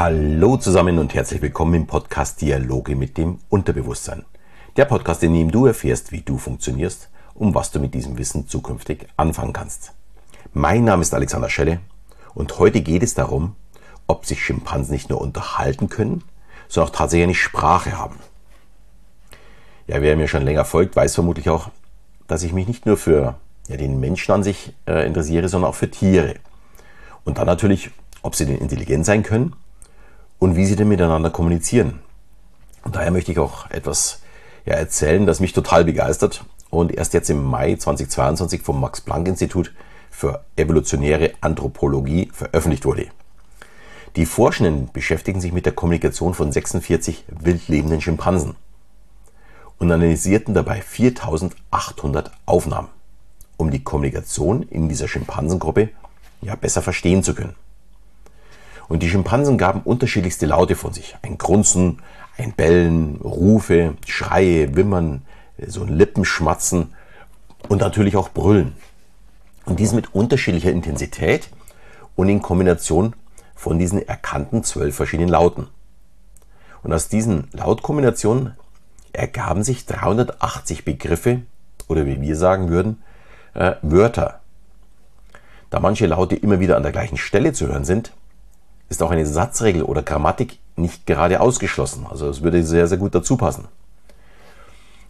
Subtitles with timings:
[0.00, 4.24] Hallo zusammen und herzlich willkommen im Podcast Dialoge mit dem Unterbewusstsein.
[4.78, 8.48] Der Podcast, in dem du erfährst, wie du funktionierst und was du mit diesem Wissen
[8.48, 9.92] zukünftig anfangen kannst.
[10.54, 11.80] Mein Name ist Alexander Schelle
[12.34, 13.56] und heute geht es darum,
[14.06, 16.24] ob sich Schimpansen nicht nur unterhalten können,
[16.66, 18.16] sondern auch tatsächlich eine Sprache haben.
[19.86, 21.68] Ja, wer mir schon länger folgt, weiß vermutlich auch,
[22.26, 23.36] dass ich mich nicht nur für
[23.68, 26.36] ja, den Menschen an sich äh, interessiere, sondern auch für Tiere.
[27.24, 27.90] Und dann natürlich,
[28.22, 29.54] ob sie denn intelligent sein können
[30.40, 32.00] und wie sie denn miteinander kommunizieren.
[32.82, 34.22] Und daher möchte ich auch etwas
[34.66, 39.28] ja, erzählen, das mich total begeistert und erst jetzt im Mai 2022 vom Max Planck
[39.28, 39.72] Institut
[40.10, 43.06] für evolutionäre Anthropologie veröffentlicht wurde.
[44.16, 48.56] Die Forschenden beschäftigen sich mit der Kommunikation von 46 wildlebenden Schimpansen
[49.78, 52.88] und analysierten dabei 4800 Aufnahmen,
[53.56, 55.90] um die Kommunikation in dieser Schimpansengruppe
[56.40, 57.54] ja besser verstehen zu können.
[58.90, 61.16] Und die Schimpansen gaben unterschiedlichste Laute von sich.
[61.22, 62.02] Ein Grunzen,
[62.36, 65.22] ein Bellen, Rufe, Schreie, Wimmern,
[65.64, 66.92] so ein Lippenschmatzen
[67.68, 68.74] und natürlich auch Brüllen.
[69.64, 71.50] Und dies mit unterschiedlicher Intensität
[72.16, 73.14] und in Kombination
[73.54, 75.68] von diesen erkannten zwölf verschiedenen Lauten.
[76.82, 78.56] Und aus diesen Lautkombinationen
[79.12, 81.42] ergaben sich 380 Begriffe
[81.86, 83.00] oder wie wir sagen würden,
[83.54, 84.40] äh, Wörter.
[85.70, 88.12] Da manche Laute immer wieder an der gleichen Stelle zu hören sind,
[88.90, 92.06] ist auch eine Satzregel oder Grammatik nicht gerade ausgeschlossen.
[92.10, 93.68] Also es würde sehr, sehr gut dazu passen.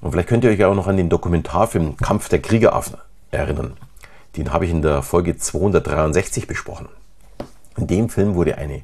[0.00, 2.96] Und vielleicht könnt ihr euch auch noch an den Dokumentarfilm Kampf der Kriegeraffen
[3.30, 3.76] erinnern.
[4.36, 6.88] Den habe ich in der Folge 263 besprochen.
[7.76, 8.82] In dem Film wurde eine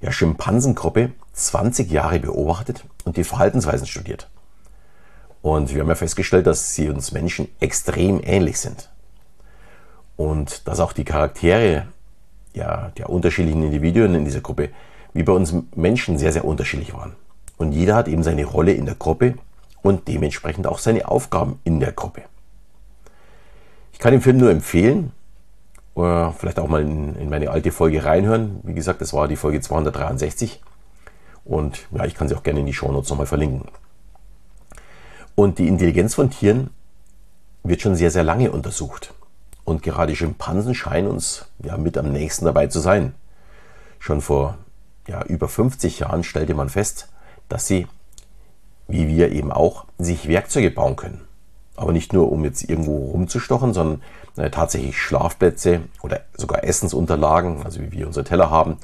[0.00, 4.28] ja, Schimpansengruppe 20 Jahre beobachtet und die Verhaltensweisen studiert.
[5.42, 8.90] Und wir haben ja festgestellt, dass sie uns Menschen extrem ähnlich sind.
[10.16, 11.86] Und dass auch die Charaktere
[12.54, 14.70] ja, der unterschiedlichen Individuen in dieser Gruppe
[15.14, 17.16] wie bei uns Menschen sehr, sehr unterschiedlich waren.
[17.56, 19.34] Und jeder hat eben seine Rolle in der Gruppe
[19.82, 22.22] und dementsprechend auch seine Aufgaben in der Gruppe.
[23.92, 25.12] Ich kann den Film nur empfehlen,
[25.98, 28.60] oder vielleicht auch mal in, in meine alte Folge reinhören.
[28.62, 30.62] Wie gesagt, das war die Folge 263.
[31.44, 33.64] Und ja, ich kann sie auch gerne in die Shownotes nochmal verlinken.
[35.34, 36.70] Und die Intelligenz von Tieren
[37.64, 39.12] wird schon sehr, sehr lange untersucht.
[39.68, 43.12] Und gerade Schimpansen scheinen uns ja mit am nächsten dabei zu sein.
[43.98, 44.56] Schon vor
[45.06, 47.10] ja, über 50 Jahren stellte man fest,
[47.50, 47.86] dass sie,
[48.86, 51.20] wie wir eben auch, sich Werkzeuge bauen können.
[51.76, 54.00] Aber nicht nur, um jetzt irgendwo rumzustochen, sondern
[54.38, 58.78] äh, tatsächlich Schlafplätze oder sogar Essensunterlagen, also wie wir unsere Teller haben,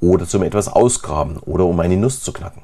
[0.00, 2.62] oder zum etwas ausgraben oder um eine Nuss zu knacken.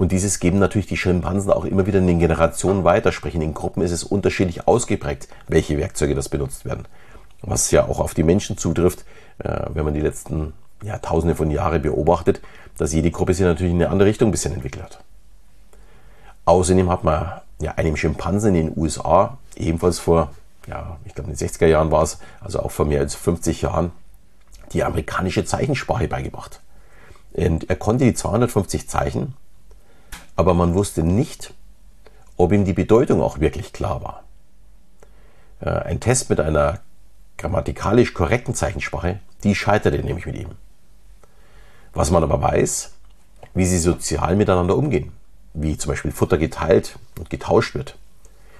[0.00, 3.12] Und dieses geben natürlich die Schimpansen auch immer wieder in den Generationen weiter.
[3.12, 6.88] Sprich, in den Gruppen ist es unterschiedlich ausgeprägt, welche Werkzeuge das benutzt werden.
[7.42, 9.04] Was ja auch auf die Menschen zutrifft,
[9.40, 12.40] äh, wenn man die letzten ja, Tausende von Jahren beobachtet,
[12.78, 15.04] dass jede Gruppe sich natürlich in eine andere Richtung ein bisschen entwickelt hat.
[16.46, 20.30] Außerdem hat man ja einem Schimpansen in den USA ebenfalls vor,
[20.66, 23.60] ja, ich glaube in den 60er Jahren war es, also auch vor mehr als 50
[23.60, 23.92] Jahren,
[24.72, 26.62] die amerikanische Zeichensprache beigebracht.
[27.34, 29.34] Und er konnte die 250 Zeichen
[30.40, 31.52] aber man wusste nicht,
[32.38, 34.24] ob ihm die Bedeutung auch wirklich klar war.
[35.60, 36.80] Äh, ein Test mit einer
[37.36, 40.48] grammatikalisch korrekten Zeichensprache, die scheiterte nämlich mit ihm.
[41.92, 42.92] Was man aber weiß,
[43.52, 45.12] wie sie sozial miteinander umgehen,
[45.52, 47.98] wie zum Beispiel Futter geteilt und getauscht wird.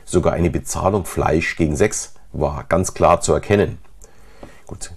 [0.04, 3.78] Sogar eine Bezahlung Fleisch gegen Sex war ganz klar zu erkennen.
[4.66, 4.92] Gut,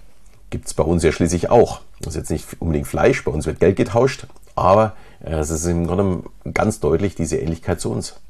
[0.50, 1.80] gibt es bei uns ja schließlich auch.
[2.00, 4.94] Das ist jetzt nicht unbedingt Fleisch, bei uns wird Geld getauscht, aber
[5.32, 8.20] es ist im Grunde ganz deutlich diese Ähnlichkeit zu uns.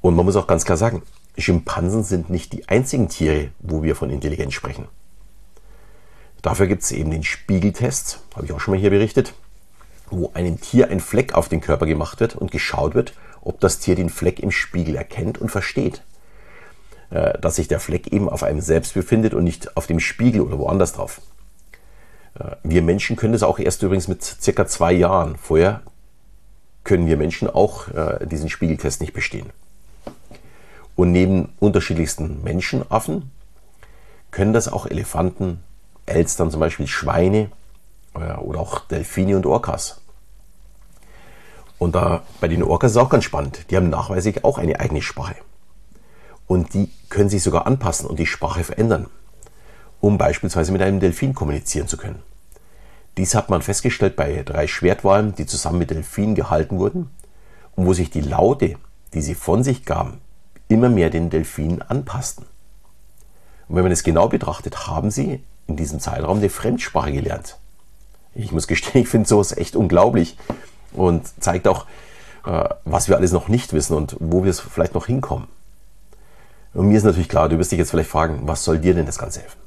[0.00, 1.02] Und man muss auch ganz klar sagen,
[1.36, 4.86] Schimpansen sind nicht die einzigen Tiere, wo wir von Intelligenz sprechen.
[6.42, 9.34] Dafür gibt es eben den Spiegeltest, habe ich auch schon mal hier berichtet,
[10.10, 13.78] wo einem Tier ein Fleck auf den Körper gemacht wird und geschaut wird, ob das
[13.78, 16.02] Tier den Fleck im Spiegel erkennt und versteht.
[17.10, 20.42] Äh, dass sich der Fleck eben auf einem selbst befindet und nicht auf dem Spiegel
[20.42, 21.20] oder woanders drauf.
[22.40, 25.36] Äh, wir Menschen können das auch erst übrigens mit circa zwei Jahren.
[25.36, 25.82] Vorher
[26.84, 29.50] können wir Menschen auch äh, diesen Spiegeltest nicht bestehen.
[30.96, 33.30] Und neben unterschiedlichsten Menschenaffen
[34.30, 35.60] können das auch Elefanten,
[36.06, 37.50] Elstern zum Beispiel, Schweine
[38.14, 40.00] äh, oder auch Delfine und Orcas.
[41.78, 43.70] Und da bei den Orcas ist es auch ganz spannend.
[43.70, 45.36] Die haben nachweislich auch eine eigene Sprache.
[46.46, 49.06] Und die können sich sogar anpassen und die Sprache verändern
[50.00, 52.22] um beispielsweise mit einem Delfin kommunizieren zu können.
[53.16, 57.10] Dies hat man festgestellt bei drei Schwertwalen, die zusammen mit Delfinen gehalten wurden
[57.74, 58.76] und wo sich die Laute,
[59.14, 60.20] die sie von sich gaben,
[60.68, 62.46] immer mehr den Delfinen anpassten.
[63.68, 67.58] Und wenn man es genau betrachtet, haben sie in diesem Zeitraum eine Fremdsprache gelernt.
[68.34, 70.36] Ich muss gestehen, ich finde sowas echt unglaublich
[70.92, 71.86] und zeigt auch,
[72.46, 75.48] äh, was wir alles noch nicht wissen und wo wir es vielleicht noch hinkommen.
[76.72, 79.06] Und mir ist natürlich klar, du wirst dich jetzt vielleicht fragen, was soll dir denn
[79.06, 79.58] das Ganze helfen?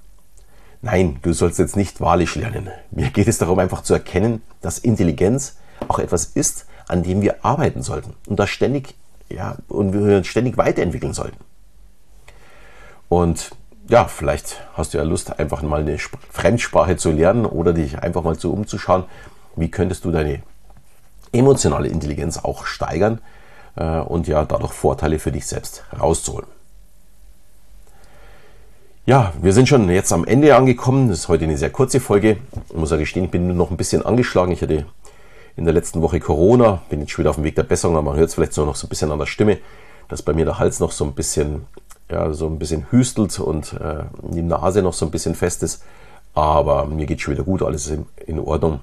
[0.83, 2.69] Nein, du sollst jetzt nicht wahrlich lernen.
[2.91, 5.55] Mir geht es darum, einfach zu erkennen, dass Intelligenz
[5.87, 8.93] auch etwas ist, an dem wir arbeiten sollten und das ständig,
[9.29, 11.37] ja, und wir uns ständig weiterentwickeln sollten.
[13.07, 13.51] Und
[13.87, 15.97] ja, vielleicht hast du ja Lust, einfach mal eine
[16.29, 19.05] Fremdsprache zu lernen oder dich einfach mal so umzuschauen,
[19.55, 20.43] wie könntest du deine
[21.31, 23.21] emotionale Intelligenz auch steigern
[23.77, 26.52] äh, und ja dadurch Vorteile für dich selbst rauszuholen.
[29.13, 31.07] Ja, wir sind schon jetzt am Ende angekommen.
[31.07, 32.37] Das ist heute eine sehr kurze Folge.
[32.69, 34.51] Ich muss ja gestehen, ich bin nur noch ein bisschen angeschlagen.
[34.51, 34.87] Ich hatte
[35.55, 38.09] in der letzten Woche Corona, bin jetzt schon wieder auf dem Weg der Besserung, aber
[38.09, 39.59] man hört es vielleicht so noch so ein bisschen an der Stimme,
[40.09, 41.67] dass bei mir der Hals noch so ein bisschen,
[42.09, 45.83] ja, so ein bisschen hüstelt und äh, die Nase noch so ein bisschen fest ist.
[46.33, 48.79] Aber mir geht schon wieder gut, alles ist in, in Ordnung.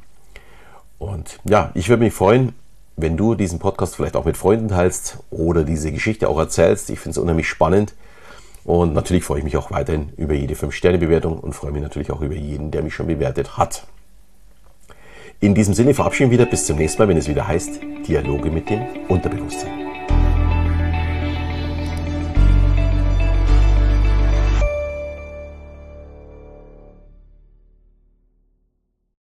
[1.00, 2.53] Und ja, ich würde mich freuen,
[2.97, 6.88] wenn du diesen Podcast vielleicht auch mit Freunden teilst oder diese Geschichte auch erzählst.
[6.88, 7.94] Ich finde es unheimlich spannend.
[8.65, 12.21] Und natürlich freue ich mich auch weiterhin über jede 5-Sterne-Bewertung und freue mich natürlich auch
[12.21, 13.87] über jeden, der mich schon bewertet hat.
[15.41, 18.51] In diesem Sinne verabschieden wir wieder bis zum nächsten Mal, wenn es wieder heißt Dialoge
[18.51, 20.00] mit dem Unterbewusstsein.